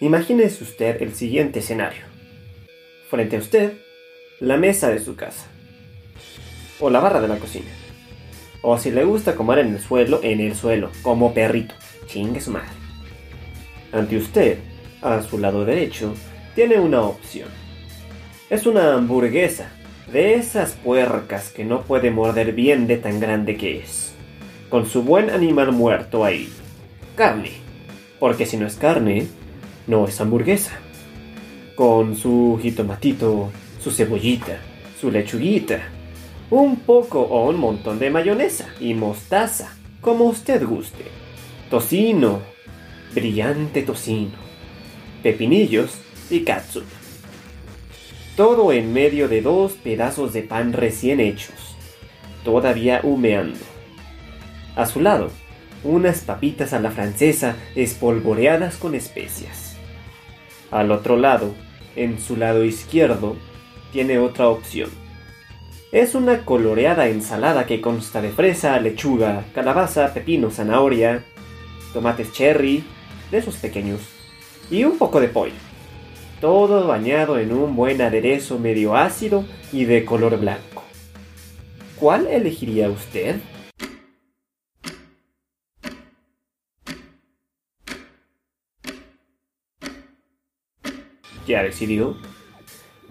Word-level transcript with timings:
Imagínese 0.00 0.64
usted 0.64 1.00
el 1.02 1.14
siguiente 1.14 1.60
escenario. 1.60 2.02
Frente 3.08 3.36
a 3.36 3.38
usted, 3.38 3.74
la 4.40 4.56
mesa 4.56 4.88
de 4.88 4.98
su 4.98 5.14
casa. 5.14 5.46
O 6.80 6.90
la 6.90 6.98
barra 6.98 7.20
de 7.20 7.28
la 7.28 7.38
cocina. 7.38 7.70
O 8.60 8.76
si 8.76 8.90
le 8.90 9.04
gusta 9.04 9.36
comer 9.36 9.60
en 9.60 9.74
el 9.74 9.80
suelo, 9.80 10.20
en 10.22 10.40
el 10.40 10.56
suelo, 10.56 10.90
como 11.02 11.32
perrito. 11.32 11.74
Chingue 12.06 12.40
su 12.40 12.50
madre. 12.50 12.70
Ante 13.92 14.16
usted, 14.16 14.58
a 15.00 15.22
su 15.22 15.38
lado 15.38 15.64
derecho, 15.64 16.12
tiene 16.56 16.80
una 16.80 17.02
opción. 17.02 17.48
Es 18.50 18.66
una 18.66 18.94
hamburguesa, 18.94 19.70
de 20.12 20.34
esas 20.34 20.72
puercas 20.72 21.50
que 21.50 21.64
no 21.64 21.82
puede 21.82 22.10
morder 22.10 22.52
bien 22.52 22.88
de 22.88 22.96
tan 22.96 23.20
grande 23.20 23.56
que 23.56 23.78
es. 23.78 24.12
Con 24.70 24.86
su 24.86 25.04
buen 25.04 25.30
animal 25.30 25.70
muerto 25.70 26.24
ahí. 26.24 26.52
Carne. 27.14 27.52
Porque 28.18 28.44
si 28.44 28.56
no 28.56 28.66
es 28.66 28.74
carne, 28.74 29.28
no 29.86 30.06
es 30.06 30.20
hamburguesa. 30.20 30.78
Con 31.74 32.16
su 32.16 32.58
jitomatito, 32.62 33.50
su 33.80 33.90
cebollita, 33.90 34.58
su 35.00 35.10
lechuguita, 35.10 35.80
un 36.50 36.76
poco 36.76 37.20
o 37.20 37.48
un 37.48 37.58
montón 37.58 37.98
de 37.98 38.10
mayonesa 38.10 38.68
y 38.80 38.94
mostaza, 38.94 39.76
como 40.00 40.24
usted 40.24 40.64
guste. 40.64 41.04
Tocino, 41.70 42.40
brillante 43.14 43.82
tocino, 43.82 44.38
pepinillos 45.22 45.98
y 46.30 46.40
catsup. 46.40 46.84
Todo 48.36 48.72
en 48.72 48.92
medio 48.92 49.28
de 49.28 49.42
dos 49.42 49.72
pedazos 49.72 50.32
de 50.32 50.42
pan 50.42 50.72
recién 50.72 51.20
hechos, 51.20 51.76
todavía 52.44 53.00
humeando. 53.02 53.58
A 54.76 54.86
su 54.86 55.00
lado, 55.00 55.30
unas 55.84 56.20
papitas 56.20 56.72
a 56.72 56.80
la 56.80 56.90
francesa 56.90 57.56
espolvoreadas 57.76 58.76
con 58.76 58.94
especias. 58.94 59.73
Al 60.70 60.90
otro 60.90 61.16
lado, 61.16 61.54
en 61.96 62.20
su 62.20 62.36
lado 62.36 62.64
izquierdo, 62.64 63.36
tiene 63.92 64.18
otra 64.18 64.48
opción. 64.48 64.90
Es 65.92 66.16
una 66.16 66.44
coloreada 66.44 67.08
ensalada 67.08 67.66
que 67.66 67.80
consta 67.80 68.20
de 68.20 68.30
fresa, 68.30 68.80
lechuga, 68.80 69.44
calabaza, 69.54 70.12
pepino, 70.12 70.50
zanahoria, 70.50 71.24
tomates 71.92 72.32
cherry, 72.32 72.84
de 73.30 73.38
esos 73.38 73.56
pequeños, 73.56 74.00
y 74.70 74.82
un 74.84 74.98
poco 74.98 75.20
de 75.20 75.28
pollo. 75.28 75.52
Todo 76.40 76.88
bañado 76.88 77.38
en 77.38 77.52
un 77.52 77.76
buen 77.76 78.02
aderezo 78.02 78.58
medio 78.58 78.96
ácido 78.96 79.44
y 79.72 79.84
de 79.84 80.04
color 80.04 80.38
blanco. 80.38 80.82
¿Cuál 81.96 82.26
elegiría 82.26 82.90
usted? 82.90 83.36
¿Ya 91.46 91.62
decidió? 91.62 92.16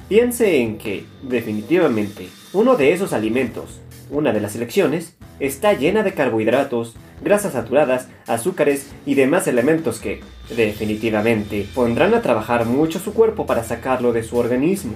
Piense 0.10 0.58
en 0.58 0.78
que, 0.78 1.06
definitivamente, 1.22 2.28
uno 2.52 2.76
de 2.76 2.94
esos 2.94 3.14
alimentos, 3.14 3.80
una 4.10 4.34
de 4.34 4.42
las 4.42 4.56
elecciones, 4.56 5.16
está 5.40 5.74
llena 5.74 6.04
de 6.04 6.14
carbohidratos, 6.14 6.96
grasas 7.24 7.54
saturadas, 7.54 8.10
azúcares 8.28 8.92
y 9.06 9.16
demás 9.16 9.48
elementos 9.48 10.00
que, 10.00 10.22
definitivamente, 10.56 11.68
pondrán 11.74 12.14
a 12.14 12.22
trabajar 12.22 12.66
mucho 12.66 13.00
su 13.00 13.14
cuerpo 13.14 13.46
para 13.46 13.64
sacarlo 13.64 14.14
de 14.14 14.24
su 14.24 14.38
organismo, 14.38 14.94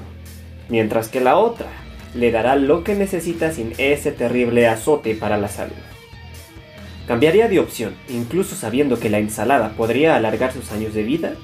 mientras 0.69 1.09
que 1.09 1.21
la 1.21 1.37
otra 1.37 1.67
le 2.13 2.31
dará 2.31 2.55
lo 2.55 2.83
que 2.83 2.95
necesita 2.95 3.51
sin 3.51 3.73
ese 3.77 4.11
terrible 4.11 4.67
azote 4.67 5.15
para 5.15 5.37
la 5.37 5.47
salud. 5.47 5.75
¿Cambiaría 7.07 7.47
de 7.47 7.59
opción, 7.59 7.95
incluso 8.09 8.55
sabiendo 8.55 8.99
que 8.99 9.09
la 9.09 9.19
ensalada 9.19 9.73
podría 9.77 10.15
alargar 10.15 10.51
sus 10.51 10.71
años 10.71 10.93
de 10.93 11.03
vida? 11.03 11.35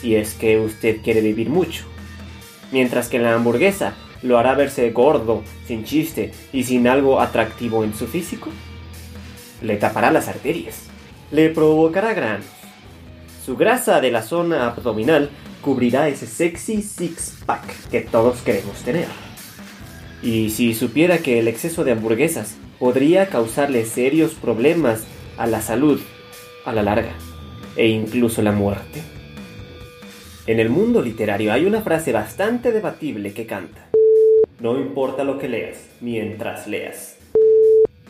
Si 0.00 0.16
es 0.16 0.34
que 0.34 0.58
usted 0.58 1.02
quiere 1.02 1.20
vivir 1.20 1.48
mucho. 1.48 1.84
Mientras 2.72 3.08
que 3.08 3.18
la 3.18 3.34
hamburguesa 3.34 3.94
lo 4.22 4.38
hará 4.38 4.54
verse 4.54 4.90
gordo, 4.90 5.42
sin 5.66 5.84
chiste 5.84 6.32
y 6.52 6.64
sin 6.64 6.88
algo 6.88 7.20
atractivo 7.20 7.84
en 7.84 7.94
su 7.94 8.06
físico. 8.06 8.50
Le 9.62 9.76
tapará 9.76 10.10
las 10.10 10.28
arterias, 10.28 10.84
le 11.30 11.50
provocará 11.50 12.14
granos. 12.14 12.46
Su 13.44 13.56
grasa 13.56 14.00
de 14.00 14.10
la 14.10 14.22
zona 14.22 14.66
abdominal 14.66 15.30
cubrirá 15.62 16.08
ese 16.08 16.26
sexy 16.26 16.82
six-pack 16.82 17.88
que 17.90 18.00
todos 18.00 18.40
queremos 18.42 18.76
tener. 18.82 19.08
Y 20.22 20.50
si 20.50 20.74
supiera 20.74 21.18
que 21.18 21.38
el 21.38 21.48
exceso 21.48 21.84
de 21.84 21.92
hamburguesas 21.92 22.56
podría 22.78 23.28
causarle 23.28 23.84
serios 23.84 24.32
problemas 24.34 25.04
a 25.36 25.46
la 25.46 25.60
salud 25.60 26.00
a 26.64 26.72
la 26.72 26.82
larga, 26.82 27.12
e 27.76 27.88
incluso 27.88 28.42
la 28.42 28.52
muerte. 28.52 29.02
En 30.48 30.60
el 30.60 30.70
mundo 30.70 31.02
literario 31.02 31.52
hay 31.52 31.66
una 31.66 31.82
frase 31.82 32.10
bastante 32.10 32.72
debatible 32.72 33.34
que 33.34 33.44
canta. 33.44 33.90
No 34.60 34.78
importa 34.78 35.22
lo 35.22 35.38
que 35.38 35.46
leas, 35.46 35.90
mientras 36.00 36.66
leas. 36.66 37.18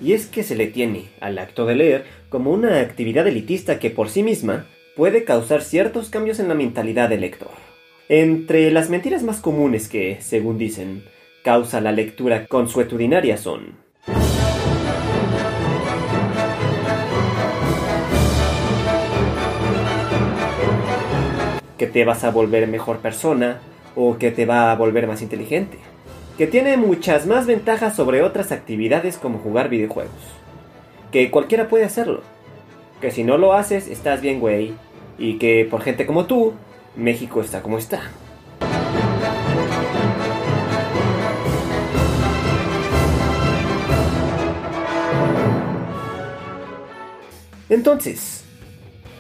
Y 0.01 0.13
es 0.13 0.27
que 0.27 0.45
se 0.45 0.55
le 0.55 0.69
tiene 0.69 1.07
al 1.19 1.37
acto 1.39 1.67
de 1.67 1.75
leer 1.75 2.05
como 2.29 2.53
una 2.53 2.79
actividad 2.79 3.27
elitista 3.27 3.81
que 3.81 3.91
por 3.91 4.09
sí 4.09 4.23
misma 4.23 4.67
puede 4.95 5.25
causar 5.25 5.63
ciertos 5.63 6.11
cambios 6.11 6.39
en 6.39 6.47
la 6.47 6.55
mentalidad 6.55 7.09
del 7.09 7.23
lector. 7.23 7.51
Entre 8.09 8.71
las 8.71 8.89
mentiras 8.89 9.25
más 9.25 9.41
comunes 9.41 9.89
que, 9.89 10.19
según 10.21 10.59
dicen, 10.59 11.03
causa 11.43 11.81
la 11.81 11.91
lectura 11.91 12.47
consuetudinaria 12.47 13.37
son 13.37 13.88
que 21.79 21.87
te 21.87 22.05
vas 22.05 22.25
a 22.25 22.31
volver 22.31 22.67
mejor 22.67 22.99
persona 22.99 23.61
o 23.95 24.19
que 24.19 24.31
te 24.31 24.45
va 24.45 24.71
a 24.71 24.77
volver 24.77 25.07
más 25.07 25.23
inteligente. 25.23 25.79
Que 26.37 26.47
tiene 26.47 26.77
muchas 26.77 27.27
más 27.27 27.47
ventajas 27.47 27.97
sobre 27.97 28.23
otras 28.23 28.53
actividades 28.53 29.17
como 29.17 29.39
jugar 29.39 29.69
videojuegos. 29.69 30.13
Que 31.11 31.31
cualquiera 31.31 31.69
puede 31.69 31.85
hacerlo. 31.85 32.23
Que 33.01 33.11
si 33.11 33.25
no 33.25 33.39
lo 33.39 33.55
haces, 33.55 33.89
estás 33.89 34.21
bien, 34.21 34.41
güey. 34.41 34.75
Y 35.19 35.39
que 35.39 35.67
por 35.71 35.83
gente 35.83 36.05
como 36.05 36.27
tú, 36.27 36.53
México 36.97 37.41
está 37.41 37.63
como 37.63 37.79
está. 37.79 38.03
Entonces, 47.69 48.45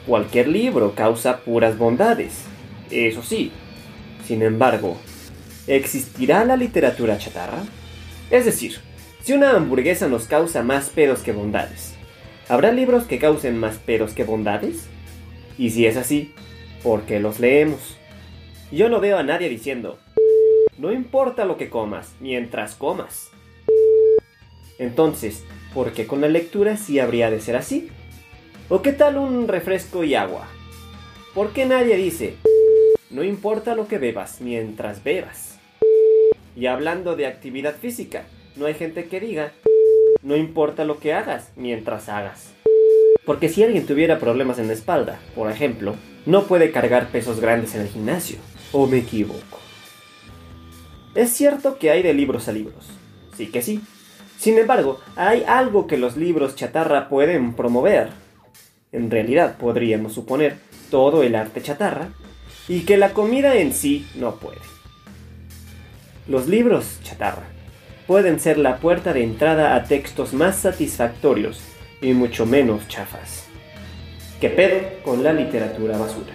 cualquier 0.08 0.48
libro 0.48 0.94
causa 0.94 1.40
puras 1.40 1.76
bondades. 1.76 2.46
Eso 2.90 3.22
sí. 3.22 3.52
Sin 4.26 4.42
embargo, 4.42 4.96
¿existirá 5.66 6.46
la 6.46 6.56
literatura 6.56 7.18
chatarra? 7.18 7.62
Es 8.30 8.46
decir, 8.46 8.78
si 9.22 9.34
una 9.34 9.50
hamburguesa 9.50 10.08
nos 10.08 10.24
causa 10.24 10.62
más 10.62 10.88
pedos 10.88 11.20
que 11.20 11.32
bondades, 11.32 11.94
¿habrá 12.48 12.72
libros 12.72 13.04
que 13.04 13.18
causen 13.18 13.58
más 13.58 13.76
pedos 13.76 14.14
que 14.14 14.24
bondades? 14.24 14.86
Y 15.58 15.70
si 15.70 15.84
es 15.86 15.98
así, 15.98 16.32
¿por 16.82 17.02
qué 17.02 17.20
los 17.20 17.38
leemos? 17.38 17.98
Yo 18.72 18.88
no 18.88 19.00
veo 19.00 19.18
a 19.18 19.22
nadie 19.22 19.50
diciendo, 19.50 19.98
no 20.78 20.90
importa 20.90 21.44
lo 21.44 21.58
que 21.58 21.68
comas, 21.68 22.14
mientras 22.18 22.74
comas. 22.74 23.28
Entonces, 24.78 25.44
¿por 25.74 25.92
qué 25.92 26.06
con 26.06 26.22
la 26.22 26.28
lectura 26.28 26.78
sí 26.78 26.98
habría 26.98 27.30
de 27.30 27.40
ser 27.40 27.56
así? 27.56 27.90
¿O 28.70 28.82
qué 28.82 28.92
tal 28.92 29.16
un 29.16 29.48
refresco 29.48 30.04
y 30.04 30.14
agua? 30.14 30.46
¿Por 31.34 31.54
qué 31.54 31.64
nadie 31.64 31.96
dice, 31.96 32.36
no 33.08 33.24
importa 33.24 33.74
lo 33.74 33.88
que 33.88 33.96
bebas 33.96 34.42
mientras 34.42 35.02
bebas. 35.02 35.58
Y 36.54 36.66
hablando 36.66 37.16
de 37.16 37.26
actividad 37.26 37.74
física, 37.76 38.26
no 38.56 38.66
hay 38.66 38.74
gente 38.74 39.06
que 39.06 39.20
diga, 39.20 39.52
no 40.22 40.36
importa 40.36 40.84
lo 40.84 40.98
que 40.98 41.14
hagas 41.14 41.50
mientras 41.56 42.10
hagas. 42.10 42.52
Porque 43.24 43.48
si 43.48 43.62
alguien 43.62 43.86
tuviera 43.86 44.18
problemas 44.18 44.58
en 44.58 44.66
la 44.66 44.74
espalda, 44.74 45.18
por 45.34 45.50
ejemplo, 45.50 45.94
no 46.26 46.44
puede 46.44 46.70
cargar 46.70 47.08
pesos 47.08 47.40
grandes 47.40 47.74
en 47.74 47.80
el 47.80 47.88
gimnasio. 47.88 48.36
¿O 48.72 48.86
me 48.86 48.98
equivoco? 48.98 49.60
Es 51.14 51.30
cierto 51.30 51.78
que 51.78 51.90
hay 51.90 52.02
de 52.02 52.12
libros 52.12 52.48
a 52.48 52.52
libros. 52.52 52.90
Sí 53.34 53.46
que 53.46 53.62
sí. 53.62 53.80
Sin 54.38 54.58
embargo, 54.58 55.00
hay 55.16 55.42
algo 55.46 55.86
que 55.86 55.96
los 55.96 56.18
libros 56.18 56.54
chatarra 56.54 57.08
pueden 57.08 57.54
promover. 57.54 58.27
En 58.90 59.10
realidad 59.10 59.58
podríamos 59.58 60.14
suponer 60.14 60.56
todo 60.90 61.22
el 61.22 61.34
arte 61.34 61.60
chatarra 61.60 62.08
y 62.68 62.80
que 62.80 62.96
la 62.96 63.12
comida 63.12 63.56
en 63.56 63.74
sí 63.74 64.06
no 64.14 64.36
puede. 64.36 64.60
Los 66.26 66.46
libros 66.46 66.98
chatarra 67.02 67.44
pueden 68.06 68.40
ser 68.40 68.56
la 68.56 68.78
puerta 68.78 69.12
de 69.12 69.22
entrada 69.22 69.74
a 69.74 69.84
textos 69.84 70.32
más 70.32 70.56
satisfactorios 70.56 71.60
y 72.00 72.14
mucho 72.14 72.46
menos 72.46 72.88
chafas. 72.88 73.44
¿Qué 74.40 74.48
pedo 74.48 75.02
con 75.04 75.22
la 75.22 75.34
literatura 75.34 75.98
basura? 75.98 76.32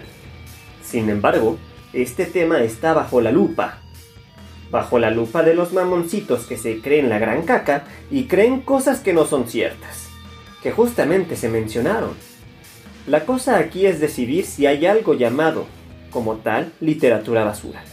Sin 0.84 1.10
embargo, 1.10 1.58
este 1.92 2.26
tema 2.26 2.62
está 2.62 2.92
bajo 2.92 3.20
la 3.20 3.32
lupa. 3.32 3.80
Bajo 4.70 5.00
la 5.00 5.10
lupa 5.10 5.42
de 5.42 5.54
los 5.54 5.72
mamoncitos 5.72 6.46
que 6.46 6.56
se 6.56 6.80
creen 6.80 7.08
la 7.08 7.18
gran 7.18 7.42
caca 7.42 7.84
y 8.10 8.24
creen 8.24 8.60
cosas 8.60 9.00
que 9.00 9.12
no 9.12 9.24
son 9.24 9.48
ciertas, 9.48 10.08
que 10.62 10.70
justamente 10.70 11.34
se 11.34 11.48
mencionaron. 11.48 12.33
La 13.06 13.26
cosa 13.26 13.58
aquí 13.58 13.84
es 13.84 14.00
decidir 14.00 14.46
si 14.46 14.64
hay 14.64 14.86
algo 14.86 15.12
llamado, 15.12 15.66
como 16.10 16.36
tal, 16.36 16.72
literatura 16.80 17.44
basura. 17.44 17.84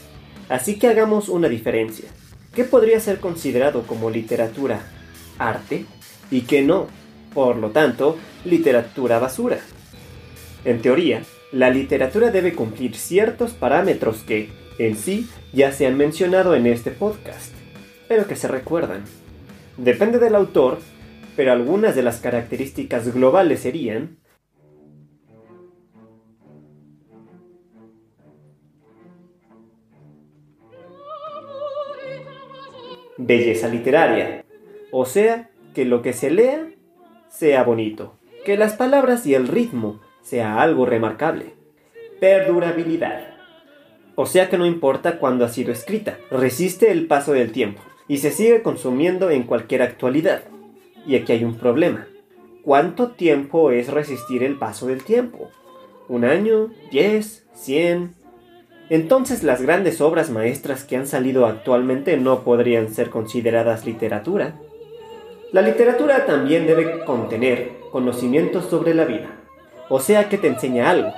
Así 0.47 0.79
que 0.79 0.87
hagamos 0.87 1.27
una 1.27 1.49
diferencia. 1.49 2.09
¿Qué 2.55 2.63
podría 2.63 2.97
ser 3.01 3.19
considerado 3.19 3.83
como 3.83 4.09
literatura 4.09 4.81
arte 5.37 5.85
y 6.29 6.41
qué 6.41 6.61
no? 6.61 6.87
Por 7.33 7.57
lo 7.57 7.71
tanto, 7.71 8.17
literatura 8.45 9.19
basura. 9.19 9.59
En 10.63 10.81
teoría, 10.81 11.23
la 11.51 11.69
literatura 11.69 12.31
debe 12.31 12.53
cumplir 12.53 12.95
ciertos 12.95 13.51
parámetros 13.51 14.19
que, 14.19 14.49
en 14.77 14.95
sí, 14.95 15.27
ya 15.51 15.73
se 15.73 15.87
han 15.87 15.97
mencionado 15.97 16.55
en 16.55 16.67
este 16.67 16.91
podcast, 16.91 17.53
pero 18.07 18.27
que 18.27 18.37
se 18.37 18.47
recuerdan. 18.47 19.03
Depende 19.75 20.19
del 20.19 20.35
autor, 20.35 20.79
pero 21.35 21.51
algunas 21.51 21.95
de 21.95 22.03
las 22.03 22.19
características 22.21 23.13
globales 23.13 23.59
serían 23.59 24.20
belleza 33.25 33.67
literaria, 33.67 34.43
o 34.91 35.05
sea, 35.05 35.49
que 35.73 35.85
lo 35.85 36.01
que 36.01 36.13
se 36.13 36.31
lea 36.31 36.67
sea 37.29 37.63
bonito, 37.63 38.15
que 38.45 38.57
las 38.57 38.73
palabras 38.73 39.25
y 39.25 39.35
el 39.35 39.47
ritmo 39.47 40.01
sea 40.21 40.61
algo 40.61 40.85
remarcable. 40.85 41.53
Perdurabilidad. 42.19 43.35
O 44.15 44.25
sea 44.25 44.49
que 44.49 44.57
no 44.57 44.65
importa 44.65 45.17
cuándo 45.17 45.45
ha 45.45 45.49
sido 45.49 45.71
escrita, 45.71 46.17
resiste 46.29 46.91
el 46.91 47.07
paso 47.07 47.33
del 47.33 47.51
tiempo 47.51 47.81
y 48.07 48.17
se 48.17 48.31
sigue 48.31 48.61
consumiendo 48.61 49.29
en 49.29 49.43
cualquier 49.43 49.81
actualidad. 49.81 50.43
Y 51.05 51.15
aquí 51.15 51.31
hay 51.31 51.43
un 51.43 51.55
problema. 51.55 52.07
¿Cuánto 52.63 53.11
tiempo 53.11 53.71
es 53.71 53.87
resistir 53.87 54.43
el 54.43 54.57
paso 54.57 54.87
del 54.87 55.03
tiempo? 55.03 55.49
¿Un 56.07 56.25
año? 56.25 56.71
¿Diez? 56.91 57.47
¿Cien? 57.53 58.13
Entonces 58.91 59.41
las 59.43 59.61
grandes 59.61 60.01
obras 60.01 60.29
maestras 60.29 60.83
que 60.83 60.97
han 60.97 61.07
salido 61.07 61.45
actualmente 61.45 62.17
no 62.17 62.43
podrían 62.43 62.93
ser 62.93 63.09
consideradas 63.09 63.85
literatura. 63.85 64.55
La 65.53 65.61
literatura 65.61 66.25
también 66.25 66.67
debe 66.67 67.05
contener 67.05 67.71
conocimientos 67.89 68.65
sobre 68.65 68.93
la 68.93 69.05
vida, 69.05 69.29
o 69.87 70.01
sea 70.01 70.27
que 70.27 70.37
te 70.37 70.49
enseña 70.49 70.89
algo. 70.89 71.13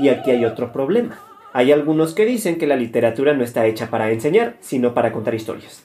Y 0.00 0.08
aquí 0.08 0.30
hay 0.30 0.46
otro 0.46 0.72
problema. 0.72 1.20
Hay 1.52 1.70
algunos 1.70 2.14
que 2.14 2.24
dicen 2.24 2.56
que 2.56 2.66
la 2.66 2.76
literatura 2.76 3.34
no 3.34 3.44
está 3.44 3.66
hecha 3.66 3.90
para 3.90 4.10
enseñar, 4.10 4.56
sino 4.60 4.94
para 4.94 5.12
contar 5.12 5.34
historias. 5.34 5.84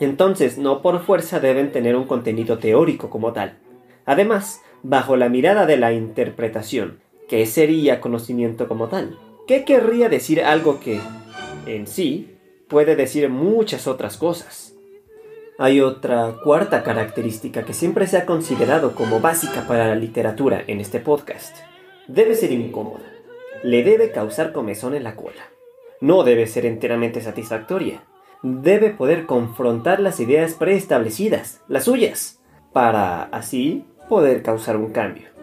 Entonces, 0.00 0.58
no 0.58 0.82
por 0.82 0.98
fuerza 1.04 1.38
deben 1.38 1.70
tener 1.70 1.94
un 1.94 2.08
contenido 2.08 2.58
teórico 2.58 3.10
como 3.10 3.32
tal. 3.32 3.58
Además, 4.06 4.60
bajo 4.82 5.14
la 5.14 5.28
mirada 5.28 5.66
de 5.66 5.76
la 5.76 5.92
interpretación, 5.92 6.98
¿qué 7.28 7.46
sería 7.46 8.00
conocimiento 8.00 8.66
como 8.66 8.88
tal? 8.88 9.16
¿Qué 9.46 9.66
querría 9.66 10.08
decir 10.08 10.42
algo 10.42 10.80
que, 10.80 11.00
en 11.66 11.86
sí, 11.86 12.38
puede 12.66 12.96
decir 12.96 13.28
muchas 13.28 13.86
otras 13.86 14.16
cosas? 14.16 14.74
Hay 15.58 15.82
otra 15.82 16.36
cuarta 16.42 16.82
característica 16.82 17.62
que 17.62 17.74
siempre 17.74 18.06
se 18.06 18.16
ha 18.16 18.24
considerado 18.24 18.94
como 18.94 19.20
básica 19.20 19.66
para 19.68 19.88
la 19.88 19.96
literatura 19.96 20.64
en 20.66 20.80
este 20.80 20.98
podcast. 20.98 21.58
Debe 22.08 22.36
ser 22.36 22.52
incómoda. 22.52 23.04
Le 23.62 23.84
debe 23.84 24.12
causar 24.12 24.52
comezón 24.52 24.94
en 24.94 25.04
la 25.04 25.14
cola. 25.14 25.50
No 26.00 26.24
debe 26.24 26.46
ser 26.46 26.64
enteramente 26.64 27.20
satisfactoria. 27.20 28.02
Debe 28.42 28.90
poder 28.90 29.26
confrontar 29.26 30.00
las 30.00 30.20
ideas 30.20 30.54
preestablecidas, 30.54 31.60
las 31.68 31.84
suyas, 31.84 32.40
para 32.72 33.24
así 33.24 33.84
poder 34.08 34.42
causar 34.42 34.78
un 34.78 34.90
cambio. 34.90 35.33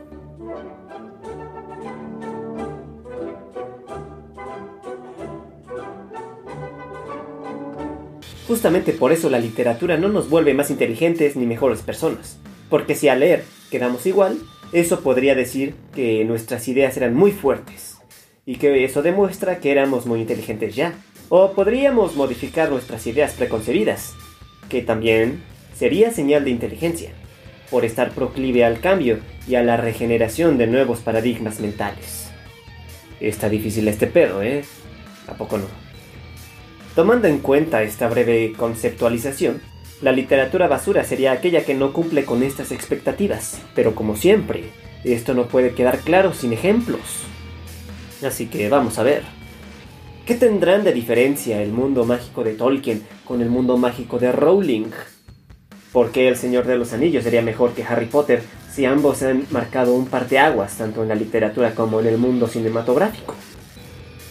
Justamente 8.51 8.92
por 8.92 9.13
eso 9.13 9.30
la 9.30 9.39
literatura 9.39 9.95
no 9.95 10.09
nos 10.09 10.30
vuelve 10.30 10.53
más 10.53 10.71
inteligentes 10.71 11.38
ni 11.38 11.45
mejores 11.45 11.83
personas. 11.83 12.38
Porque 12.69 12.95
si 12.95 13.07
al 13.07 13.21
leer 13.21 13.45
quedamos 13.69 14.06
igual, 14.06 14.39
eso 14.74 15.00
podría 15.00 15.36
decir 15.36 15.74
que 15.95 16.25
nuestras 16.25 16.68
ideas 16.68 16.98
eran 16.98 17.15
muy 17.15 17.31
fuertes. 17.31 18.00
Y 18.45 18.57
que 18.57 18.83
eso 18.83 19.03
demuestra 19.03 19.59
que 19.59 19.71
éramos 19.71 20.06
muy 20.06 20.19
inteligentes 20.19 20.75
ya. 20.75 20.95
O 21.30 21.53
podríamos 21.53 22.18
modificar 22.18 22.69
nuestras 22.69 23.07
ideas 23.07 23.31
preconcebidas, 23.31 24.15
que 24.68 24.81
también 24.81 25.42
sería 25.74 26.12
señal 26.12 26.44
de 26.44 26.51
inteligencia, 26.51 27.12
por 27.69 27.86
estar 27.86 28.12
proclive 28.12 28.65
al 28.65 28.81
cambio 28.81 29.21
y 29.48 29.56
a 29.56 29.63
la 29.63 29.77
regeneración 29.77 30.57
de 30.57 30.68
nuevos 30.68 31.00
paradigmas 31.00 31.62
mentales. 31.62 32.30
Está 33.21 33.48
difícil 33.48 33.88
este 33.88 34.07
pedo, 34.07 34.44
¿eh? 34.44 34.65
¿A 35.30 35.36
poco 35.36 35.57
no? 35.57 35.90
Tomando 36.95 37.29
en 37.29 37.39
cuenta 37.39 37.83
esta 37.83 38.09
breve 38.09 38.51
conceptualización, 38.57 39.61
la 40.01 40.11
literatura 40.11 40.67
basura 40.67 41.05
sería 41.05 41.31
aquella 41.31 41.63
que 41.63 41.73
no 41.73 41.93
cumple 41.93 42.25
con 42.25 42.43
estas 42.43 42.73
expectativas, 42.73 43.61
pero 43.73 43.95
como 43.95 44.17
siempre, 44.17 44.65
esto 45.05 45.33
no 45.33 45.47
puede 45.47 45.73
quedar 45.73 45.99
claro 45.99 46.33
sin 46.33 46.51
ejemplos. 46.51 46.99
Así 48.25 48.47
que 48.47 48.67
vamos 48.67 48.99
a 48.99 49.03
ver. 49.03 49.23
¿Qué 50.25 50.35
tendrán 50.35 50.83
de 50.83 50.91
diferencia 50.91 51.61
el 51.61 51.71
mundo 51.71 52.03
mágico 52.03 52.43
de 52.43 52.55
Tolkien 52.55 53.03
con 53.23 53.41
el 53.41 53.49
mundo 53.49 53.77
mágico 53.77 54.19
de 54.19 54.33
Rowling? 54.33 54.91
¿Por 55.93 56.11
qué 56.11 56.27
El 56.27 56.35
Señor 56.35 56.65
de 56.65 56.77
los 56.77 56.91
Anillos 56.91 57.23
sería 57.23 57.41
mejor 57.41 57.71
que 57.71 57.83
Harry 57.83 58.05
Potter 58.07 58.43
si 58.69 58.85
ambos 58.85 59.23
han 59.23 59.45
marcado 59.49 59.93
un 59.93 60.07
parteaguas 60.07 60.77
tanto 60.77 61.03
en 61.03 61.09
la 61.09 61.15
literatura 61.15 61.73
como 61.73 62.01
en 62.01 62.07
el 62.07 62.17
mundo 62.17 62.47
cinematográfico? 62.47 63.33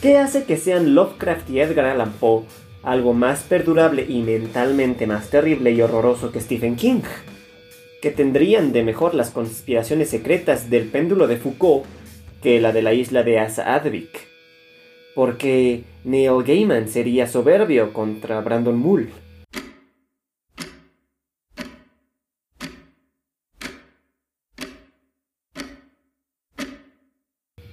¿Qué 0.00 0.16
hace 0.16 0.44
que 0.44 0.56
sean 0.56 0.94
Lovecraft 0.94 1.50
y 1.50 1.60
Edgar 1.60 1.84
Allan 1.84 2.12
Poe 2.12 2.44
algo 2.82 3.12
más 3.12 3.42
perdurable 3.42 4.06
y 4.08 4.22
mentalmente 4.22 5.06
más 5.06 5.28
terrible 5.28 5.72
y 5.72 5.82
horroroso 5.82 6.32
que 6.32 6.40
Stephen 6.40 6.76
King? 6.76 7.02
¿Qué 8.00 8.10
tendrían 8.10 8.72
de 8.72 8.82
mejor 8.82 9.14
las 9.14 9.28
conspiraciones 9.28 10.08
secretas 10.08 10.70
del 10.70 10.86
péndulo 10.86 11.26
de 11.26 11.36
Foucault 11.36 11.84
que 12.42 12.62
la 12.62 12.72
de 12.72 12.80
la 12.80 12.94
isla 12.94 13.22
de 13.24 13.40
Asa 13.40 13.74
Advik? 13.74 14.26
Porque 15.14 15.84
Neil 16.04 16.44
Gaiman 16.46 16.88
sería 16.88 17.26
soberbio 17.26 17.92
contra 17.92 18.40
Brandon 18.40 18.78
Mull. 18.78 19.10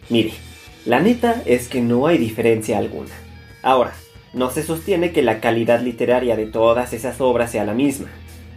Mire, 0.10 0.34
la 0.88 1.02
neta 1.02 1.42
es 1.46 1.68
que 1.68 1.82
no 1.82 2.08
hay 2.08 2.18
diferencia 2.18 2.78
alguna. 2.78 3.12
Ahora, 3.62 3.94
no 4.32 4.50
se 4.52 4.64
sostiene 4.64 5.12
que 5.12 5.22
la 5.22 5.42
calidad 5.42 5.82
literaria 5.82 6.38
de 6.38 6.46
todas 6.46 6.94
esas 6.94 7.20
obras 7.20 7.52
sea 7.52 7.66
la 7.66 7.74
misma. 7.74 8.08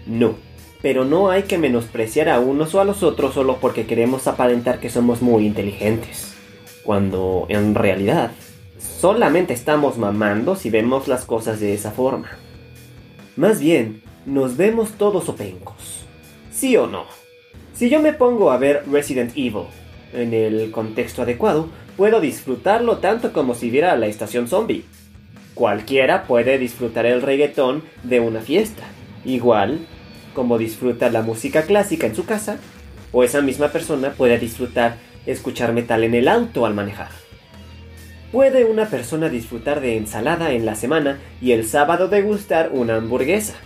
No. 0.07 0.37
Pero 0.81 1.05
no 1.05 1.31
hay 1.31 1.43
que 1.43 1.59
menospreciar 1.59 2.29
a 2.29 2.39
unos 2.39 2.73
o 2.77 2.81
a 2.81 2.85
los 2.85 3.03
otros 3.03 3.35
solo 3.35 3.59
porque 3.61 3.85
queremos 3.85 4.29
aparentar 4.29 4.79
que 4.79 4.91
somos 4.91 5.23
muy 5.23 5.45
inteligentes. 5.45 6.37
Cuando, 6.85 7.47
en 7.49 7.75
realidad, 7.75 8.31
solamente 8.79 9.53
estamos 9.53 9.99
mamando 9.99 10.55
si 10.55 10.71
vemos 10.71 11.09
las 11.09 11.25
cosas 11.25 11.59
de 11.59 11.75
esa 11.75 11.91
forma. 11.91 12.31
Más 13.35 13.59
bien, 13.59 14.03
nos 14.25 14.57
vemos 14.57 14.93
todos 14.93 15.29
opencos. 15.29 16.05
¿Sí 16.53 16.77
o 16.77 16.87
no? 16.87 17.07
Si 17.75 17.91
yo 17.91 18.01
me 18.01 18.13
pongo 18.13 18.53
a 18.53 18.57
ver 18.57 18.85
Resident 18.89 19.33
Evil 19.35 19.65
en 20.13 20.33
el 20.33 20.71
contexto 20.71 21.23
adecuado, 21.23 21.69
puedo 22.01 22.23
disfrutarlo 22.23 22.97
tanto 22.97 23.35
como 23.35 23.55
si 23.55 23.69
viera 23.69 23.95
la 23.95 24.07
estación 24.07 24.49
zombie. 24.49 24.87
Cualquiera 25.53 26.23
puede 26.23 26.57
disfrutar 26.57 27.05
el 27.05 27.21
reggaetón 27.21 27.83
de 28.05 28.21
una 28.21 28.41
fiesta, 28.41 28.85
igual 29.23 29.81
como 30.33 30.57
disfruta 30.57 31.11
la 31.11 31.21
música 31.21 31.65
clásica 31.65 32.07
en 32.07 32.15
su 32.15 32.25
casa, 32.25 32.57
o 33.13 33.23
esa 33.23 33.43
misma 33.43 33.69
persona 33.69 34.13
puede 34.13 34.39
disfrutar 34.39 34.97
escuchar 35.27 35.75
metal 35.75 36.03
en 36.03 36.15
el 36.15 36.29
auto 36.29 36.65
al 36.65 36.73
manejar. 36.73 37.11
Puede 38.33 38.65
una 38.65 38.87
persona 38.87 39.29
disfrutar 39.29 39.83
de 39.83 39.99
ensalada 39.99 40.53
en 40.53 40.65
la 40.65 40.77
semana 40.77 41.19
y 41.43 41.53
el 41.53 41.67
sábado 41.67 42.09
degustar 42.09 42.71
una 42.73 42.97
hamburguesa. 42.97 43.57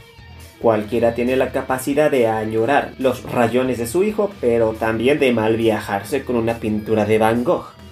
Cualquiera 0.58 1.14
tiene 1.14 1.36
la 1.36 1.52
capacidad 1.52 2.10
de 2.10 2.26
añorar 2.26 2.94
los 2.98 3.22
rayones 3.22 3.78
de 3.78 3.86
su 3.86 4.02
hijo, 4.02 4.32
pero 4.40 4.72
también 4.72 5.20
de 5.20 5.32
mal 5.32 5.56
viajarse 5.56 6.24
con 6.24 6.34
una 6.34 6.54
pintura 6.54 7.04
de 7.04 7.18
Van 7.18 7.44
Gogh. 7.44 7.83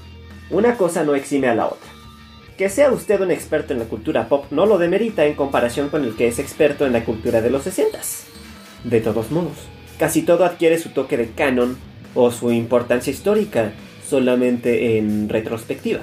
Una 0.52 0.76
cosa 0.76 1.02
no 1.02 1.14
exime 1.14 1.48
a 1.48 1.54
la 1.54 1.66
otra. 1.66 1.88
que 2.58 2.68
sea 2.68 2.92
usted 2.92 3.18
un 3.22 3.30
experto 3.30 3.72
en 3.72 3.78
la 3.78 3.86
cultura 3.86 4.28
pop 4.28 4.44
no 4.50 4.66
lo 4.66 4.76
demerita 4.76 5.24
en 5.24 5.34
comparación 5.34 5.88
con 5.88 6.04
el 6.04 6.14
que 6.14 6.28
es 6.28 6.38
experto 6.38 6.84
en 6.84 6.92
la 6.92 7.06
cultura 7.06 7.40
de 7.40 7.48
los 7.48 7.62
60 7.62 7.98
De 8.84 9.00
todos 9.00 9.30
modos, 9.30 9.56
casi 9.98 10.20
todo 10.20 10.44
adquiere 10.44 10.78
su 10.78 10.90
toque 10.90 11.16
de 11.16 11.30
canon 11.30 11.78
o 12.14 12.30
su 12.30 12.52
importancia 12.52 13.10
histórica 13.10 13.72
solamente 14.06 14.98
en 14.98 15.30
retrospectiva. 15.30 16.02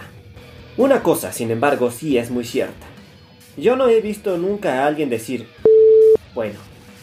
Una 0.77 1.03
cosa, 1.03 1.31
sin 1.31 1.51
embargo, 1.51 1.91
sí 1.91 2.17
es 2.17 2.31
muy 2.31 2.43
cierta. 2.43 2.87
Yo 3.55 3.75
no 3.75 3.87
he 3.87 4.01
visto 4.01 4.37
nunca 4.37 4.81
a 4.81 4.87
alguien 4.87 5.11
decir, 5.11 5.45
bueno, 6.33 6.57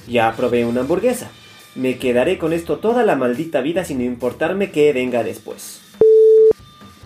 ya 0.08 0.34
probé 0.34 0.64
una 0.64 0.80
hamburguesa, 0.80 1.30
me 1.76 1.96
quedaré 1.96 2.38
con 2.38 2.52
esto 2.52 2.78
toda 2.78 3.04
la 3.04 3.14
maldita 3.14 3.60
vida 3.60 3.84
sin 3.84 4.00
importarme 4.00 4.72
qué 4.72 4.92
venga 4.92 5.22
después. 5.22 5.85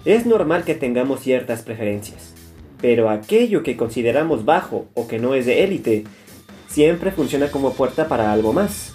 Es 0.05 0.25
normal 0.25 0.65
que 0.65 0.75
tengamos 0.75 1.21
ciertas 1.21 1.61
preferencias, 1.61 2.33
pero 2.81 3.11
aquello 3.11 3.63
que 3.63 3.77
consideramos 3.77 4.47
bajo 4.47 4.87
o 4.95 5.07
que 5.07 5.19
no 5.19 5.35
es 5.35 5.45
de 5.45 5.63
élite 5.63 6.05
siempre 6.69 7.11
funciona 7.11 7.51
como 7.51 7.75
puerta 7.75 8.09
para 8.09 8.33
algo 8.33 8.55
más. 8.55 8.95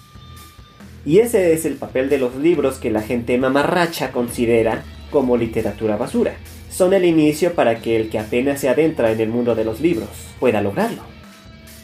Y 1.05 1.19
ese 1.19 1.53
es 1.53 1.65
el 1.65 1.75
papel 1.75 2.09
de 2.09 2.17
los 2.17 2.35
libros 2.35 2.79
que 2.79 2.89
la 2.89 3.03
gente 3.03 3.37
mamarracha 3.37 4.11
considera 4.11 4.83
como 5.11 5.37
literatura 5.37 5.95
basura. 5.95 6.37
Son 6.71 6.91
el 6.93 7.05
inicio 7.05 7.53
para 7.53 7.75
que 7.81 7.95
el 7.97 8.09
que 8.09 8.17
apenas 8.17 8.59
se 8.59 8.69
adentra 8.69 9.11
en 9.11 9.21
el 9.21 9.29
mundo 9.29 9.53
de 9.53 9.63
los 9.63 9.81
libros 9.81 10.09
pueda 10.39 10.61
lograrlo. 10.61 11.03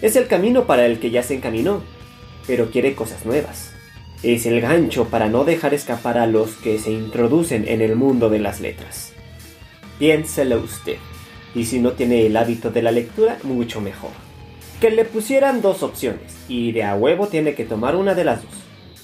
Es 0.02 0.16
el 0.16 0.26
camino 0.26 0.66
para 0.66 0.88
el 0.88 1.00
que 1.00 1.12
ya 1.12 1.22
se 1.22 1.36
encaminó, 1.36 1.84
pero 2.48 2.72
quiere 2.72 2.96
cosas 2.96 3.24
nuevas. 3.24 3.72
Es 4.24 4.46
el 4.46 4.62
gancho 4.62 5.06
para 5.06 5.30
no 5.30 5.46
dejar 5.46 5.74
escapar 5.74 6.20
a 6.20 6.28
los 6.28 6.52
que 6.52 6.78
se 6.78 6.92
introducen 6.92 7.68
en 7.68 7.82
el 7.82 7.96
mundo 7.96 8.30
de 8.30 8.38
las 8.38 8.60
letras. 8.62 9.14
Piénselo 9.98 10.60
usted. 10.60 10.98
Y 11.56 11.66
si 11.66 11.80
no 11.80 11.94
tiene 11.94 12.28
el 12.28 12.38
hábito 12.38 12.70
de 12.70 12.84
la 12.84 12.92
lectura, 12.92 13.40
mucho 13.42 13.82
mejor. 13.82 14.12
Que 14.80 14.92
le 14.92 15.06
pusieran 15.06 15.64
dos 15.64 15.82
opciones, 15.82 16.38
y 16.48 16.72
de 16.72 16.84
a 16.84 16.96
huevo 16.96 17.28
tiene 17.28 17.56
que 17.56 17.66
tomar 17.66 17.96
una 17.96 18.14
de 18.14 18.24
las 18.24 18.44
dos. 18.44 18.52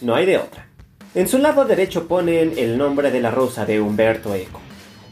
No 0.02 0.14
hay 0.14 0.28
de 0.28 0.38
otra. 0.38 0.68
En 1.16 1.28
su 1.28 1.40
lado 1.40 1.66
derecho 1.66 2.08
ponen 2.08 2.54
el 2.56 2.78
nombre 2.78 3.10
de 3.10 3.20
la 3.20 3.32
rosa 3.32 3.66
de 3.66 3.82
Humberto 3.82 4.36
Eco, 4.36 4.62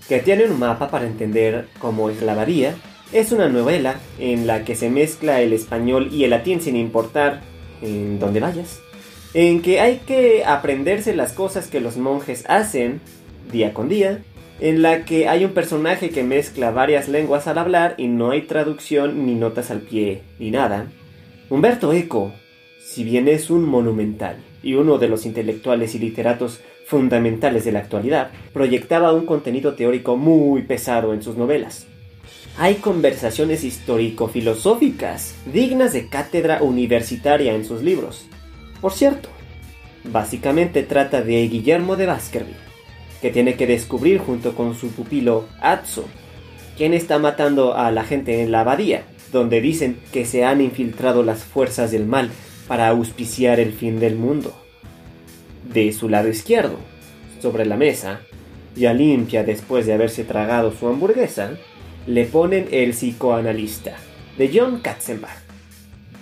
que 0.07 0.19
tiene 0.19 0.45
un 0.45 0.59
mapa 0.59 0.91
para 0.91 1.07
entender 1.07 1.67
cómo 1.79 2.12
es 2.12 2.21
la 2.21 2.33
abadía. 2.33 2.75
Es 3.12 3.31
una 3.31 3.50
novela 3.50 4.00
en 4.19 4.45
la 4.45 4.63
que 4.65 4.75
se 4.75 4.91
mezcla 4.91 5.41
el 5.41 5.51
español 5.51 6.09
y 6.12 6.25
el 6.25 6.29
latín 6.29 6.62
sin 6.62 6.75
importar 6.75 7.41
en 7.81 8.19
dónde 8.19 8.39
vayas. 8.39 8.79
En 9.36 9.62
que 9.62 9.82
hay 9.82 9.98
que 9.98 10.46
aprenderse 10.46 11.13
las 11.13 11.34
cosas 11.34 11.68
que 11.68 11.82
los 11.82 11.98
monjes 11.98 12.46
hacen 12.48 13.01
día 13.51 13.74
con 13.74 13.89
día 13.89 14.24
en 14.62 14.82
la 14.82 15.04
que 15.04 15.27
hay 15.27 15.44
un 15.44 15.51
personaje 15.51 16.10
que 16.10 16.24
mezcla 16.24 16.72
varias 16.72 17.10
lenguas 17.10 17.46
al 17.48 17.58
hablar 17.58 17.96
y 17.98 18.08
no 18.08 18.32
hay 18.32 18.44
traducción 18.44 19.25
ni 19.25 19.36
notas 19.36 19.72
al 19.72 19.82
pie 19.82 20.22
ni 20.39 20.51
nada. 20.51 20.88
Humberto 21.50 21.92
Eco, 21.92 22.32
si 22.82 23.04
bien 23.04 23.27
es 23.27 23.50
un 23.50 23.65
monumental 23.65 24.38
y 24.63 24.75
uno 24.75 25.00
de 25.00 25.10
los 25.10 25.25
intelectuales 25.25 25.96
y 25.96 26.00
literatos 26.00 26.62
fundamentales 26.88 27.65
de 27.65 27.74
la 27.74 27.80
actualidad, 27.80 28.32
proyectaba 28.54 29.12
un 29.12 29.25
contenido 29.25 29.74
teórico 29.75 30.15
muy 30.15 30.62
pesado 30.62 31.13
en 31.13 31.22
sus 31.22 31.36
novelas. 31.36 31.88
Hay 32.58 32.75
conversaciones 32.75 33.65
histórico-filosóficas 33.65 35.36
dignas 35.51 35.92
de 35.92 36.08
cátedra 36.08 36.63
universitaria 36.63 37.54
en 37.54 37.65
sus 37.65 37.84
libros. 37.84 38.30
Por 38.82 38.94
cierto, 38.94 39.29
básicamente 40.03 40.84
trata 40.84 41.22
de 41.22 41.48
Guillermo 41.48 41.96
de 41.96 42.05
Baskerville 42.05 42.65
que 43.25 43.32
tiene 43.32 43.55
que 43.55 43.65
descubrir 43.65 44.20
junto 44.20 44.53
con 44.53 44.75
su 44.75 44.89
pupilo 44.89 45.46
Atso, 45.60 46.05
quién 46.77 46.94
está 46.94 47.17
matando 47.17 47.75
a 47.75 47.89
la 47.89 48.03
gente 48.03 48.44
en 48.44 48.51
la 48.51 48.60
abadía, 48.60 49.03
donde 49.32 49.62
dicen 49.62 49.98
que 50.12 50.25
se 50.25 50.46
han 50.46 50.62
infiltrado 50.62 51.24
las 51.24 51.44
fuerzas 51.44 51.91
del 51.91 52.05
mal 52.05 52.29
para 52.67 52.88
auspiciar 52.89 53.60
el 53.60 53.74
fin 53.74 54.00
del 54.00 54.15
mundo. 54.15 54.53
De 55.63 55.91
su 55.91 56.08
lado 56.08 56.29
izquierdo, 56.29 56.77
sobre 57.41 57.65
la 57.65 57.77
mesa, 57.77 58.22
ya 58.75 58.94
limpia 58.94 59.44
después 59.44 59.88
de 59.88 59.94
haberse 59.94 60.24
tragado 60.24 60.72
su 60.72 60.88
hamburguesa, 60.88 61.58
le 62.05 62.25
ponen 62.25 62.67
El 62.70 62.91
psicoanalista, 62.91 63.96
de 64.38 64.51
John 64.53 64.82
Katzenbach. 64.82 65.44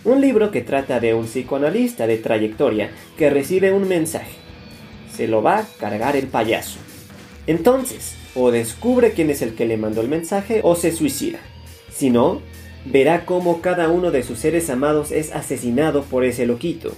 Un 0.05 0.19
libro 0.19 0.51
que 0.51 0.61
trata 0.61 0.99
de 0.99 1.13
un 1.13 1.25
psicoanalista 1.25 2.07
de 2.07 2.17
trayectoria 2.17 2.91
que 3.17 3.29
recibe 3.29 3.71
un 3.71 3.87
mensaje. 3.87 4.33
Se 5.09 5.29
lo 5.29 5.41
va 5.41 5.59
a 5.59 5.65
cargar 5.79 6.17
el 6.17 6.27
payaso. 6.27 6.79
Entonces, 7.47 8.15
o 8.35 8.51
descubre 8.51 9.11
quién 9.11 9.29
es 9.29 9.41
el 9.41 9.55
que 9.55 9.65
le 9.65 9.77
mandó 9.77 10.01
el 10.01 10.09
mensaje 10.09 10.59
o 10.63 10.75
se 10.75 10.91
suicida. 10.91 11.39
Si 11.89 12.09
no, 12.09 12.41
verá 12.83 13.25
cómo 13.25 13.61
cada 13.61 13.87
uno 13.87 14.11
de 14.11 14.23
sus 14.23 14.39
seres 14.39 14.69
amados 14.69 15.11
es 15.11 15.33
asesinado 15.33 16.03
por 16.03 16.25
ese 16.25 16.45
loquito. 16.45 16.93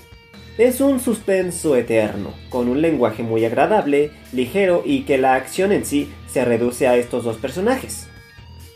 Es 0.58 0.82
un 0.82 1.00
suspenso 1.00 1.76
eterno, 1.76 2.34
con 2.50 2.70
un 2.70 2.82
lenguaje 2.82 3.22
muy 3.22 3.46
agradable, 3.46 4.12
ligero 4.32 4.82
y 4.84 5.02
que 5.02 5.20
la 5.20 5.36
acción 5.36 5.72
en 5.72 5.86
sí 5.86 6.10
se 6.32 6.44
reduce 6.44 6.88
a 6.88 6.96
estos 6.96 7.24
dos 7.24 7.38
personajes. 7.38 8.08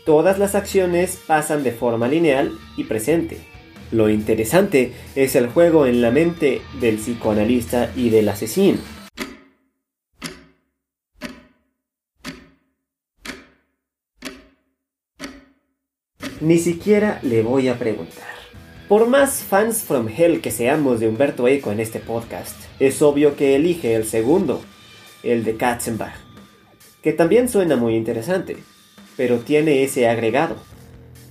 Todas 0.04 0.38
las 0.38 0.54
acciones 0.54 1.18
pasan 1.26 1.64
de 1.64 1.72
forma 1.72 2.06
lineal 2.06 2.52
y 2.76 2.84
presente. 2.84 3.38
Lo 3.92 4.08
interesante 4.08 4.92
es 5.16 5.34
el 5.34 5.48
juego 5.48 5.86
en 5.86 6.00
la 6.00 6.10
mente 6.10 6.62
del 6.80 6.96
psicoanalista 6.96 7.90
y 7.96 8.10
del 8.10 8.28
asesino. 8.28 8.78
Ni 16.40 16.58
siquiera 16.58 17.18
le 17.22 17.42
voy 17.42 17.68
a 17.68 17.78
preguntar. 17.78 18.30
Por 18.88 19.06
más 19.08 19.42
fans 19.42 19.82
from 19.82 20.08
hell 20.08 20.40
que 20.40 20.50
seamos 20.50 20.98
de 20.98 21.08
Humberto 21.08 21.46
Eco 21.46 21.70
en 21.70 21.80
este 21.80 22.00
podcast, 22.00 22.56
es 22.78 23.02
obvio 23.02 23.36
que 23.36 23.56
elige 23.56 23.94
el 23.94 24.04
segundo, 24.04 24.62
el 25.22 25.44
de 25.44 25.56
Katzenbach, 25.56 26.14
que 27.02 27.12
también 27.12 27.48
suena 27.48 27.76
muy 27.76 27.94
interesante, 27.94 28.56
pero 29.16 29.40
tiene 29.40 29.82
ese 29.82 30.08
agregado. 30.08 30.56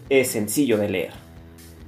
Es 0.09 0.29
sencillo 0.29 0.77
de 0.77 0.89
leer. 0.89 1.28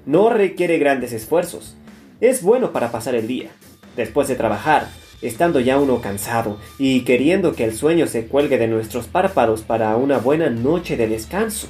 No 0.06 0.30
requiere 0.30 0.80
grandes 0.80 1.14
esfuerzos. 1.14 1.76
Es 2.22 2.42
bueno 2.42 2.72
para 2.72 2.92
pasar 2.92 3.14
el 3.14 3.28
día, 3.28 3.50
después 3.96 4.28
de 4.28 4.36
trabajar, 4.36 4.88
estando 5.22 5.60
ya 5.60 5.78
uno 5.78 6.02
cansado 6.02 6.58
y 6.80 7.02
queriendo 7.02 7.54
que 7.54 7.66
el 7.66 7.76
sueño 7.76 8.08
se 8.08 8.26
cuelgue 8.26 8.58
de 8.58 8.68
nuestros 8.68 9.06
párpados 9.06 9.62
para 9.62 9.96
una 9.98 10.18
buena 10.18 10.50
noche 10.50 10.98
de 10.98 11.08
descanso. 11.08 11.68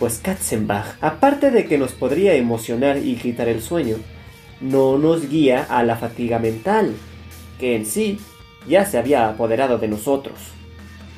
Pues 0.00 0.18
Katzenbach, 0.18 0.96
aparte 1.00 1.52
de 1.52 1.66
que 1.66 1.78
nos 1.78 1.92
podría 1.92 2.34
emocionar 2.34 2.98
y 2.98 3.14
quitar 3.14 3.48
el 3.48 3.62
sueño, 3.62 3.96
no 4.60 4.98
nos 4.98 5.28
guía 5.28 5.64
a 5.68 5.84
la 5.84 5.94
fatiga 5.96 6.40
mental, 6.40 6.94
que 7.60 7.76
en 7.76 7.86
sí 7.86 8.18
ya 8.68 8.84
se 8.86 8.98
había 8.98 9.28
apoderado 9.28 9.78
de 9.78 9.86
nosotros. 9.86 10.34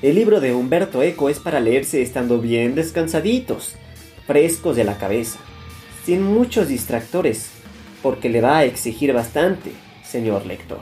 El 0.03 0.17
libro 0.17 0.41
de 0.41 0.55
Humberto 0.55 1.03
Eco 1.03 1.31
es 1.31 1.39
para 1.39 1.61
leerse 1.61 2.03
estando 2.03 2.39
bien 2.39 2.75
descansaditos, 2.75 3.77
frescos 4.27 4.77
de 4.77 4.85
la 4.85 4.99
cabeza, 4.99 5.39
sin 6.05 6.23
muchos 6.23 6.69
distractores, 6.69 7.51
porque 8.03 8.29
le 8.29 8.41
va 8.41 8.59
a 8.59 8.65
exigir 8.65 9.13
bastante, 9.13 9.73
señor 10.05 10.47
lector. 10.47 10.81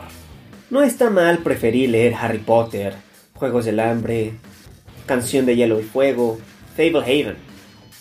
No 0.71 0.83
está 0.83 1.11
mal 1.11 1.39
preferir 1.39 1.91
leer 1.91 2.15
Harry 2.15 2.39
Potter, 2.39 2.95
Juegos 3.35 3.65
del 3.65 3.81
Hambre, 3.81 4.33
Canción 5.07 5.47
de 5.47 5.57
Hielo 5.57 5.81
y 5.81 5.85
Fuego, 5.85 6.39
Fable 6.77 7.01
Haven, 7.01 7.37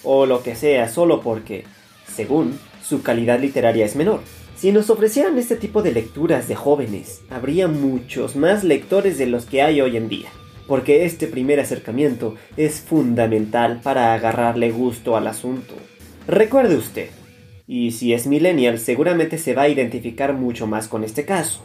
o 0.03 0.25
lo 0.25 0.41
que 0.41 0.55
sea 0.55 0.87
solo 0.87 1.21
porque, 1.21 1.65
según, 2.13 2.59
su 2.83 3.03
calidad 3.03 3.39
literaria 3.39 3.85
es 3.85 3.95
menor. 3.95 4.21
Si 4.55 4.71
nos 4.71 4.89
ofrecieran 4.89 5.37
este 5.37 5.55
tipo 5.55 5.81
de 5.81 5.91
lecturas 5.91 6.47
de 6.47 6.55
jóvenes, 6.55 7.21
habría 7.29 7.67
muchos 7.67 8.35
más 8.35 8.63
lectores 8.63 9.17
de 9.17 9.25
los 9.25 9.45
que 9.45 9.61
hay 9.61 9.81
hoy 9.81 9.97
en 9.97 10.07
día, 10.07 10.29
porque 10.67 11.05
este 11.05 11.27
primer 11.27 11.59
acercamiento 11.59 12.35
es 12.57 12.81
fundamental 12.81 13.81
para 13.83 14.13
agarrarle 14.13 14.71
gusto 14.71 15.17
al 15.17 15.27
asunto. 15.27 15.73
Recuerde 16.27 16.75
usted, 16.75 17.09
y 17.67 17.91
si 17.91 18.13
es 18.13 18.27
millennial 18.27 18.79
seguramente 18.79 19.37
se 19.37 19.53
va 19.53 19.63
a 19.63 19.69
identificar 19.69 20.33
mucho 20.33 20.67
más 20.67 20.87
con 20.87 21.03
este 21.03 21.25
caso. 21.25 21.61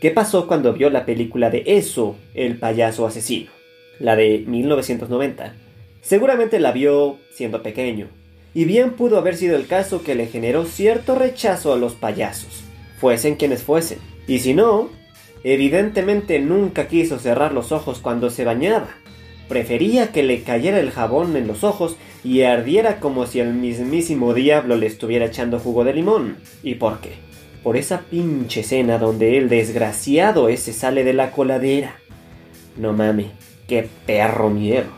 ¿Qué 0.00 0.10
pasó 0.10 0.46
cuando 0.46 0.72
vio 0.72 0.90
la 0.90 1.04
película 1.04 1.50
de 1.50 1.64
Eso, 1.66 2.16
el 2.34 2.58
payaso 2.58 3.06
asesino? 3.06 3.50
La 3.98 4.14
de 4.14 4.44
1990 4.46 5.54
Seguramente 6.02 6.60
la 6.60 6.72
vio 6.72 7.18
siendo 7.32 7.62
pequeño, 7.62 8.08
y 8.54 8.64
bien 8.64 8.92
pudo 8.92 9.18
haber 9.18 9.36
sido 9.36 9.56
el 9.56 9.66
caso 9.66 10.02
que 10.02 10.14
le 10.14 10.26
generó 10.26 10.64
cierto 10.64 11.14
rechazo 11.14 11.72
a 11.72 11.76
los 11.76 11.94
payasos, 11.94 12.62
fuesen 12.98 13.34
quienes 13.34 13.62
fuesen. 13.62 13.98
Y 14.26 14.38
si 14.38 14.54
no, 14.54 14.88
evidentemente 15.42 16.38
nunca 16.38 16.88
quiso 16.88 17.18
cerrar 17.18 17.52
los 17.52 17.72
ojos 17.72 17.98
cuando 17.98 18.30
se 18.30 18.44
bañaba. 18.44 18.88
Prefería 19.48 20.12
que 20.12 20.22
le 20.22 20.42
cayera 20.42 20.78
el 20.78 20.90
jabón 20.90 21.36
en 21.36 21.46
los 21.46 21.64
ojos 21.64 21.96
y 22.22 22.42
ardiera 22.42 23.00
como 23.00 23.26
si 23.26 23.40
el 23.40 23.54
mismísimo 23.54 24.34
diablo 24.34 24.76
le 24.76 24.86
estuviera 24.86 25.26
echando 25.26 25.58
jugo 25.58 25.84
de 25.84 25.94
limón. 25.94 26.36
¿Y 26.62 26.74
por 26.74 27.00
qué? 27.00 27.12
Por 27.62 27.76
esa 27.76 28.02
pinche 28.02 28.60
escena 28.60 28.98
donde 28.98 29.38
el 29.38 29.48
desgraciado 29.48 30.48
ese 30.48 30.72
sale 30.72 31.02
de 31.04 31.14
la 31.14 31.32
coladera. 31.32 31.96
No 32.76 32.92
mame, 32.92 33.30
qué 33.66 33.88
perro 34.06 34.50
miedo. 34.50 34.88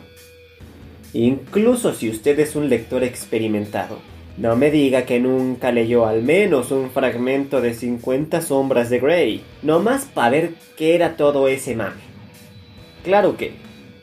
Incluso 1.12 1.94
si 1.94 2.08
usted 2.08 2.38
es 2.38 2.56
un 2.56 2.68
lector 2.68 3.02
experimentado, 3.02 3.98
no 4.36 4.56
me 4.56 4.70
diga 4.70 5.04
que 5.04 5.20
nunca 5.20 5.72
leyó 5.72 6.06
al 6.06 6.22
menos 6.22 6.70
un 6.70 6.90
fragmento 6.90 7.60
de 7.60 7.74
50 7.74 8.40
sombras 8.40 8.88
de 8.88 9.00
Grey, 9.00 9.42
nomás 9.62 10.06
para 10.06 10.30
ver 10.30 10.50
qué 10.76 10.94
era 10.94 11.16
todo 11.16 11.48
ese 11.48 11.74
mame. 11.74 12.00
Claro 13.04 13.36
que, 13.36 13.52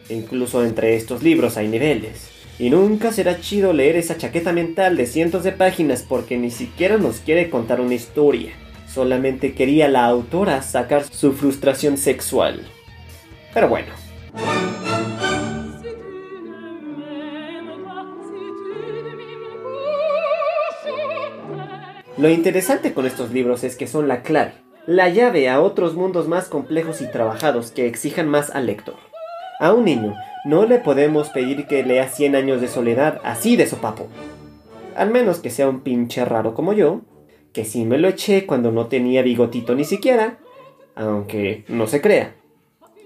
incluso 0.09 0.63
entre 0.63 0.95
estos 0.95 1.23
libros 1.23 1.57
hay 1.57 1.67
niveles, 1.67 2.29
y 2.59 2.69
nunca 2.69 3.11
será 3.11 3.39
chido 3.39 3.73
leer 3.73 3.95
esa 3.95 4.17
chaqueta 4.17 4.51
mental 4.51 4.97
de 4.97 5.05
cientos 5.05 5.43
de 5.43 5.51
páginas 5.51 6.03
porque 6.07 6.37
ni 6.37 6.51
siquiera 6.51 6.97
nos 6.97 7.19
quiere 7.19 7.49
contar 7.49 7.81
una 7.81 7.93
historia, 7.93 8.53
solamente 8.87 9.53
quería 9.53 9.87
la 9.87 10.05
autora 10.05 10.61
sacar 10.61 11.03
su 11.03 11.33
frustración 11.33 11.97
sexual. 11.97 12.61
Pero 13.53 13.69
bueno. 13.69 13.93
Lo 22.17 22.29
interesante 22.29 22.95
con 22.95 23.05
estos 23.05 23.31
libros 23.31 23.63
es 23.63 23.75
que 23.75 23.85
son 23.85 24.07
la 24.07 24.23
clave, 24.23 24.53
la 24.87 25.09
llave 25.09 25.49
a 25.49 25.61
otros 25.61 25.93
mundos 25.93 26.27
más 26.27 26.47
complejos 26.47 27.01
y 27.01 27.11
trabajados 27.11 27.69
que 27.69 27.85
exijan 27.85 28.27
más 28.27 28.49
al 28.49 28.65
lector. 28.65 29.06
A 29.59 29.73
un 29.73 29.85
niño 29.85 30.15
no 30.45 30.65
le 30.65 30.77
podemos 30.77 31.29
pedir 31.29 31.65
que 31.65 31.83
lea 31.83 32.07
Cien 32.07 32.35
años 32.35 32.61
de 32.61 32.67
soledad 32.67 33.19
así 33.23 33.55
de 33.55 33.65
sopapo. 33.65 34.07
Al 34.95 35.09
menos 35.09 35.39
que 35.39 35.49
sea 35.49 35.67
un 35.67 35.81
pinche 35.81 36.23
raro 36.25 36.53
como 36.53 36.73
yo, 36.73 37.01
que 37.53 37.65
sí 37.65 37.85
me 37.85 37.97
lo 37.97 38.07
eché 38.07 38.45
cuando 38.45 38.71
no 38.71 38.85
tenía 38.85 39.23
bigotito 39.23 39.73
ni 39.73 39.83
siquiera, 39.83 40.37
aunque 40.95 41.65
no 41.67 41.87
se 41.87 42.01
crea. 42.01 42.35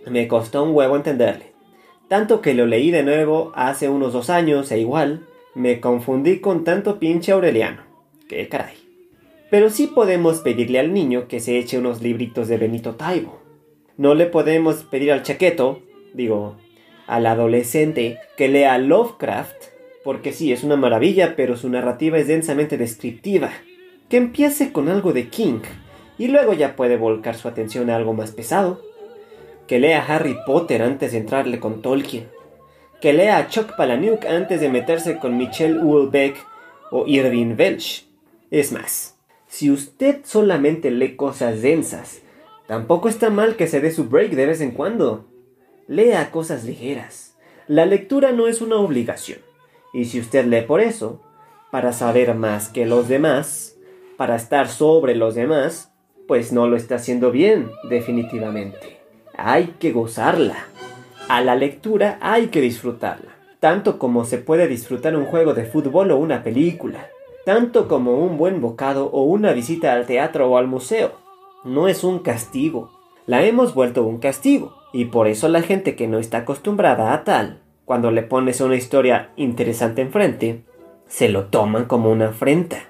Me 0.10 0.28
costó 0.28 0.64
un 0.64 0.76
huevo 0.76 0.96
entenderle. 0.96 1.52
Tanto 2.10 2.42
que 2.42 2.54
lo 2.54 2.66
leí 2.66 2.92
de 2.92 3.04
nuevo 3.04 3.54
hace 3.56 3.88
unos 3.88 4.12
dos 4.12 4.30
años 4.30 4.72
e 4.72 4.80
igual 4.80 5.26
me 5.56 5.80
confundí 5.80 6.40
con 6.40 6.66
tanto 6.66 7.00
pinche 7.00 7.32
Aureliano. 7.32 7.84
¡Qué 8.28 8.50
caray! 8.50 8.76
Pero 9.50 9.70
sí 9.70 9.88
podemos 9.88 10.40
pedirle 10.40 10.80
al 10.80 10.94
niño 10.94 11.28
que 11.28 11.40
se 11.40 11.58
eche 11.58 11.78
unos 11.78 12.02
libritos 12.02 12.48
de 12.50 12.58
Benito 12.58 12.96
Taibo. 12.96 13.40
No 13.98 14.16
le 14.16 14.26
podemos 14.26 14.84
pedir 14.84 15.12
al 15.12 15.24
chaqueto, 15.24 15.82
digo, 16.14 16.58
al 17.08 17.26
adolescente, 17.26 18.20
que 18.38 18.48
lea 18.48 18.78
Lovecraft, 18.78 19.66
porque 20.04 20.34
sí, 20.34 20.52
es 20.52 20.64
una 20.64 20.78
maravilla, 20.78 21.36
pero 21.36 21.58
su 21.58 21.70
narrativa 21.70 22.18
es 22.18 22.28
densamente 22.28 22.78
descriptiva. 22.78 23.52
Que 24.10 24.18
empiece 24.18 24.72
con 24.72 24.90
algo 24.90 25.14
de 25.14 25.30
King, 25.30 25.62
y 26.18 26.28
luego 26.28 26.54
ya 26.54 26.76
puede 26.76 26.98
volcar 26.98 27.36
su 27.36 27.48
atención 27.48 27.90
a 27.90 27.96
algo 27.96 28.14
más 28.14 28.32
pesado. 28.32 28.82
Que 29.68 29.80
lea 29.80 30.06
Harry 30.08 30.38
Potter 30.46 30.82
antes 30.84 31.14
de 31.14 31.20
entrarle 31.20 31.60
con 31.60 31.82
Tolkien. 31.82 32.28
Que 33.00 33.14
lea 33.14 33.48
Chuck 33.48 33.76
Palahniuk 33.76 34.26
antes 34.26 34.62
de 34.62 34.70
meterse 34.70 35.18
con 35.18 35.38
Michelle 35.38 35.80
Houellebecq 35.80 36.38
o 36.92 37.08
Irving 37.08 37.56
Welsh. 37.58 38.04
Es 38.52 38.72
más, 38.72 39.18
si 39.48 39.72
usted 39.72 40.20
solamente 40.24 40.92
lee 40.92 41.16
cosas 41.16 41.62
densas, 41.62 42.22
tampoco 42.68 43.10
está 43.10 43.30
mal 43.30 43.56
que 43.56 43.66
se 43.66 43.82
dé 43.82 43.92
su 43.92 44.06
break 44.06 44.32
de 44.34 44.46
vez 44.46 44.62
en 44.62 44.72
cuando. 44.72 45.31
Lea 45.92 46.32
cosas 46.32 46.64
ligeras. 46.64 47.36
La 47.68 47.86
lectura 47.86 48.32
no 48.32 48.48
es 48.48 48.62
una 48.62 48.78
obligación. 48.78 49.40
Y 49.94 50.06
si 50.06 50.22
usted 50.22 50.46
lee 50.46 50.62
por 50.62 50.80
eso, 50.80 51.22
para 51.70 51.92
saber 51.92 52.34
más 52.34 52.70
que 52.70 52.86
los 52.86 53.10
demás, 53.10 53.76
para 54.16 54.38
estar 54.38 54.70
sobre 54.70 55.16
los 55.16 55.36
demás, 55.36 55.92
pues 56.30 56.54
no 56.54 56.68
lo 56.68 56.78
está 56.78 56.96
haciendo 56.96 57.30
bien, 57.32 57.70
definitivamente. 57.90 59.02
Hay 59.36 59.76
que 59.80 59.92
gozarla. 59.92 60.66
A 61.28 61.42
la 61.42 61.56
lectura 61.56 62.18
hay 62.22 62.48
que 62.48 62.62
disfrutarla, 62.62 63.36
tanto 63.60 64.00
como 64.00 64.24
se 64.24 64.38
puede 64.38 64.70
disfrutar 64.70 65.18
un 65.18 65.26
juego 65.26 65.54
de 65.54 65.66
fútbol 65.66 66.12
o 66.12 66.18
una 66.18 66.42
película 66.42 67.10
tanto 67.46 67.88
como 67.88 68.20
un 68.20 68.38
buen 68.38 68.62
bocado 68.62 69.08
o 69.08 69.24
una 69.24 69.52
visita 69.54 69.94
al 69.94 70.06
teatro 70.06 70.50
o 70.50 70.58
al 70.58 70.68
museo. 70.68 71.14
No 71.64 71.88
es 71.88 72.04
un 72.04 72.20
castigo. 72.20 72.92
La 73.32 73.46
hemos 73.46 73.74
vuelto 73.74 74.04
un 74.04 74.18
castigo, 74.18 74.74
y 74.92 75.06
por 75.06 75.26
eso 75.30 75.48
la 75.48 75.62
gente 75.62 75.96
que 75.96 76.06
no 76.06 76.20
está 76.20 76.40
acostumbrada 76.40 77.14
a 77.14 77.24
tal, 77.24 77.62
cuando 77.86 78.12
le 78.12 78.24
pones 78.24 78.60
una 78.60 78.76
historia 78.76 79.30
interesante 79.38 80.02
enfrente, 80.02 80.64
se 81.08 81.30
lo 81.30 81.46
toman 81.46 81.86
como 81.86 82.12
una 82.12 82.28
afrenta. 82.28 82.90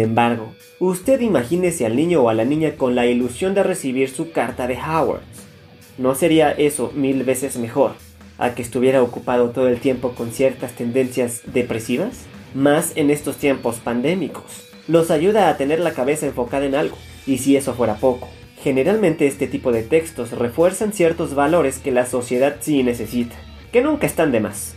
Embargo, 0.00 0.54
usted 0.78 1.20
imagínese 1.20 1.86
al 1.86 1.96
niño 1.96 2.22
o 2.22 2.28
a 2.28 2.34
la 2.34 2.44
niña 2.44 2.76
con 2.76 2.94
la 2.94 3.06
ilusión 3.06 3.54
de 3.54 3.62
recibir 3.62 4.10
su 4.10 4.32
carta 4.32 4.66
de 4.66 4.76
Howard. 4.76 5.22
¿No 5.98 6.14
sería 6.14 6.50
eso 6.52 6.92
mil 6.94 7.24
veces 7.24 7.56
mejor 7.56 7.92
a 8.38 8.54
que 8.54 8.62
estuviera 8.62 9.02
ocupado 9.02 9.50
todo 9.50 9.68
el 9.68 9.80
tiempo 9.80 10.12
con 10.12 10.32
ciertas 10.32 10.72
tendencias 10.72 11.42
depresivas? 11.52 12.24
Más 12.54 12.92
en 12.96 13.10
estos 13.10 13.36
tiempos 13.36 13.76
pandémicos. 13.76 14.68
Nos 14.88 15.10
ayuda 15.10 15.48
a 15.48 15.56
tener 15.56 15.78
la 15.78 15.92
cabeza 15.92 16.26
enfocada 16.26 16.64
en 16.64 16.74
algo. 16.74 16.96
Y 17.26 17.38
si 17.38 17.56
eso 17.56 17.74
fuera 17.74 17.96
poco, 17.96 18.28
generalmente 18.62 19.26
este 19.26 19.46
tipo 19.46 19.72
de 19.72 19.82
textos 19.82 20.32
refuerzan 20.32 20.92
ciertos 20.92 21.34
valores 21.34 21.78
que 21.78 21.92
la 21.92 22.06
sociedad 22.06 22.56
sí 22.60 22.82
necesita, 22.82 23.36
que 23.72 23.82
nunca 23.82 24.06
están 24.06 24.32
de 24.32 24.40
más. 24.40 24.74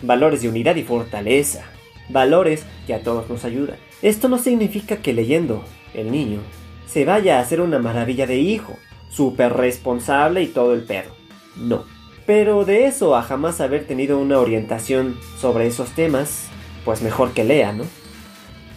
Valores 0.00 0.42
de 0.42 0.48
unidad 0.48 0.76
y 0.76 0.84
fortaleza. 0.84 1.64
Valores 2.08 2.64
que 2.86 2.94
a 2.94 3.02
todos 3.02 3.28
nos 3.28 3.44
ayudan. 3.44 3.76
Esto 4.02 4.28
no 4.28 4.38
significa 4.38 4.96
que 4.96 5.12
leyendo, 5.12 5.64
el 5.94 6.10
niño, 6.10 6.40
se 6.86 7.04
vaya 7.04 7.38
a 7.38 7.44
ser 7.44 7.60
una 7.60 7.78
maravilla 7.78 8.26
de 8.26 8.38
hijo, 8.38 8.76
súper 9.10 9.52
responsable 9.52 10.42
y 10.42 10.48
todo 10.48 10.74
el 10.74 10.82
perro. 10.82 11.14
No. 11.56 11.84
Pero 12.26 12.64
de 12.64 12.86
eso 12.86 13.16
a 13.16 13.22
jamás 13.22 13.60
haber 13.60 13.86
tenido 13.86 14.18
una 14.18 14.38
orientación 14.38 15.16
sobre 15.40 15.66
esos 15.66 15.90
temas, 15.90 16.48
pues 16.84 17.02
mejor 17.02 17.32
que 17.32 17.44
lea, 17.44 17.72
¿no? 17.72 17.84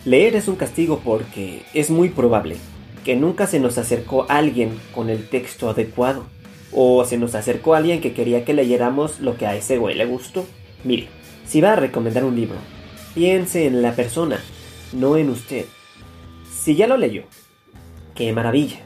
Leer 0.04 0.36
es 0.36 0.48
un 0.48 0.56
castigo 0.56 1.02
porque 1.04 1.64
es 1.74 1.90
muy 1.90 2.10
probable 2.10 2.58
que 3.04 3.16
nunca 3.16 3.48
se 3.48 3.60
nos 3.60 3.78
acercó 3.78 4.26
alguien 4.30 4.80
con 4.94 5.10
el 5.10 5.28
texto 5.28 5.70
adecuado. 5.70 6.26
O 6.72 7.06
se 7.06 7.18
nos 7.18 7.36
acercó 7.36 7.74
alguien 7.74 8.02
que 8.02 8.14
quería 8.14 8.44
que 8.44 8.54
leyéramos 8.54 9.20
lo 9.20 9.38
que 9.38 9.48
a 9.48 9.56
ese 9.56 9.78
güey 9.78 9.96
le 9.96 10.06
gustó. 10.06 10.46
Mire, 10.84 11.08
si 11.48 11.62
va 11.62 11.74
a 11.74 11.76
recomendar 11.78 12.24
un 12.26 12.36
libro, 12.36 12.58
piense 13.14 13.66
en 13.68 13.82
la 13.82 13.94
persona, 13.94 14.40
no 14.96 15.18
en 15.18 15.30
usted. 15.30 15.66
Si 16.52 16.76
ya 16.76 16.88
lo 16.88 16.98
leyó, 16.98 17.24
qué 18.16 18.32
maravilla, 18.34 18.80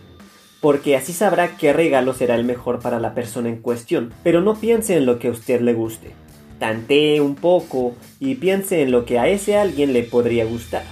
porque 0.59 0.97
así 0.97 1.13
sabrá 1.13 1.55
qué 1.55 1.71
regalo 1.71 2.13
será 2.13 2.35
el 2.35 2.43
mejor 2.43 2.79
para 2.79 2.99
la 2.99 3.13
persona 3.13 3.49
en 3.49 3.61
cuestión, 3.61 4.13
pero 4.23 4.41
no 4.41 4.55
piense 4.55 4.97
en 4.97 5.05
lo 5.05 5.19
que 5.19 5.29
a 5.29 5.31
usted 5.31 5.61
le 5.61 5.73
guste. 5.73 6.11
Tantee 6.59 7.21
un 7.21 7.35
poco 7.35 7.95
y 8.19 8.35
piense 8.35 8.81
en 8.81 8.91
lo 8.91 9.05
que 9.05 9.17
a 9.17 9.27
ese 9.27 9.55
alguien 9.55 9.93
le 9.93 10.03
podría 10.03 10.43
gustar. 10.43 10.83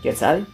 ¿Quién 0.00 0.16
sabe? 0.16 0.44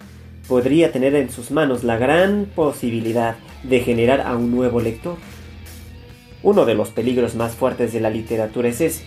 Podría 0.49 0.91
tener 0.91 1.15
en 1.15 1.31
sus 1.31 1.53
manos 1.53 1.85
la 1.85 1.99
gran 1.99 2.47
posibilidad 2.55 3.37
de 3.63 3.81
generar 3.81 4.23
a 4.23 4.37
un 4.37 4.51
nuevo 4.51 4.81
lector. 4.81 5.17
Uno 6.43 6.65
de 6.65 6.75
los 6.75 6.91
peligros 6.91 7.35
más 7.37 7.55
fuertes 7.55 7.93
de 7.93 8.01
la 8.01 8.11
literatura 8.11 8.69
es 8.69 8.81
ese, 8.81 9.05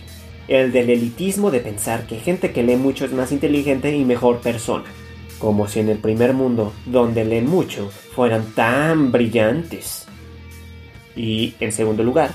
el 0.50 0.72
del 0.72 0.90
elitismo 0.90 1.52
de 1.52 1.60
pensar 1.60 2.08
que 2.08 2.18
gente 2.18 2.50
que 2.50 2.64
lee 2.64 2.74
mucho 2.74 3.04
es 3.04 3.12
más 3.12 3.30
inteligente 3.30 3.96
y 3.96 4.04
mejor 4.04 4.40
persona, 4.40 4.84
como 5.38 5.68
si 5.68 5.78
en 5.78 5.88
el 5.88 5.98
primer 5.98 6.34
mundo, 6.34 6.72
donde 6.86 7.24
leen 7.24 7.48
mucho, 7.48 7.88
fueran 7.88 8.44
tan 8.56 9.12
brillantes. 9.12 10.06
Y, 11.14 11.54
en 11.60 11.70
segundo 11.70 12.02
lugar, 12.02 12.32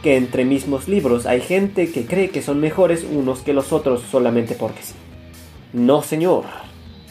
que 0.00 0.16
entre 0.16 0.44
mismos 0.44 0.86
libros 0.86 1.26
hay 1.26 1.40
gente 1.40 1.90
que 1.90 2.06
cree 2.06 2.30
que 2.30 2.40
son 2.40 2.60
mejores 2.60 3.04
unos 3.04 3.40
que 3.40 3.52
los 3.52 3.72
otros 3.72 4.02
solamente 4.08 4.54
porque 4.54 4.82
sí. 4.82 4.94
No, 5.72 6.02
señor. 6.02 6.44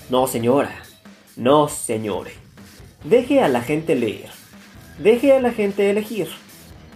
No, 0.10 0.26
señora. 0.26 0.74
No, 1.36 1.68
señore. 1.68 2.32
Deje 3.04 3.42
a 3.42 3.50
la 3.50 3.62
gente 3.62 3.94
leer. 3.94 4.30
Deje 5.00 5.34
a 5.34 5.42
la 5.42 5.52
gente 5.52 5.90
elegir. 5.90 6.30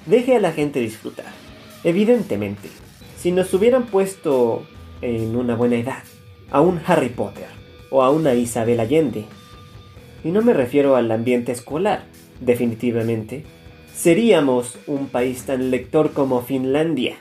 Deje 0.05 0.37
a 0.37 0.39
la 0.39 0.53
gente 0.53 0.79
disfrutar. 0.79 1.31
Evidentemente, 1.83 2.69
si 3.23 3.31
nos 3.31 3.53
hubieran 3.53 3.85
puesto 3.85 4.63
en 5.01 5.37
una 5.37 5.55
buena 5.55 5.77
edad 5.77 6.03
a 6.51 6.59
un 6.59 6.81
Harry 6.85 7.07
Potter 7.07 7.47
o 7.89 8.03
a 8.03 8.11
una 8.11 8.33
Isabel 8.33 8.81
Allende, 8.81 9.23
y 10.25 10.31
no 10.31 10.41
me 10.41 10.51
refiero 10.51 10.97
al 10.97 11.09
ambiente 11.09 11.53
escolar, 11.53 12.03
definitivamente, 12.41 13.45
seríamos 13.95 14.77
un 14.87 15.07
país 15.07 15.45
tan 15.45 15.71
lector 15.71 16.11
como 16.11 16.41
Finlandia, 16.41 17.15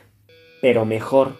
pero 0.60 0.84
mejor, 0.84 1.36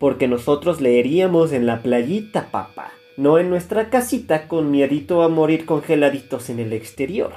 porque 0.00 0.26
nosotros 0.26 0.80
leeríamos 0.80 1.52
en 1.52 1.66
la 1.66 1.80
playita, 1.80 2.50
papá. 2.50 2.90
no 3.16 3.38
en 3.38 3.48
nuestra 3.48 3.90
casita 3.90 4.48
con 4.48 4.72
miedito 4.72 5.22
a 5.22 5.28
morir 5.28 5.66
congeladitos 5.66 6.50
en 6.50 6.58
el 6.58 6.72
exterior. 6.72 7.30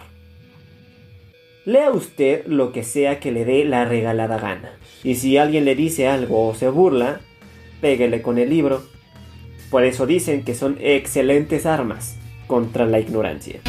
Lea 1.65 1.91
usted 1.91 2.45
lo 2.45 2.73
que 2.73 2.83
sea 2.83 3.21
que 3.21 3.31
le 3.31 3.45
dé 3.45 3.63
la 3.63 3.85
regalada 3.85 4.37
gana. 4.37 4.71
Y 5.01 5.15
si 5.15 5.37
alguien 5.37 5.63
le 5.63 5.75
dice 5.75 6.09
algo 6.09 6.49
o 6.49 6.55
se 6.55 6.67
burla, 6.67 7.21
péguele 7.79 8.21
con 8.21 8.37
el 8.37 8.49
libro. 8.49 8.83
Por 9.71 9.85
eso 9.85 10.05
dicen 10.05 10.43
que 10.43 10.55
son 10.55 10.77
excelentes 10.81 11.65
armas 11.65 12.17
contra 12.47 12.85
la 12.85 12.99
ignorancia. 12.99 13.61